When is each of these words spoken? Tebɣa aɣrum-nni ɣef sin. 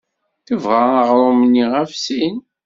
Tebɣa 0.47 0.85
aɣrum-nni 1.01 1.65
ɣef 1.73 1.91
sin. 2.03 2.37